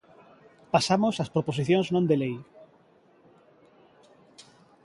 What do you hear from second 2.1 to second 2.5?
lei.